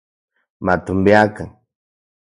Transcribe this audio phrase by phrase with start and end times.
[0.65, 1.45] Matonbiakan